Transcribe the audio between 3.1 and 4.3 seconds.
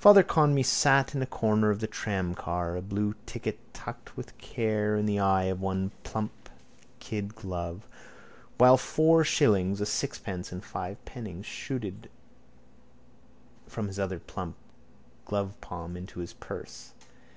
ticket tucked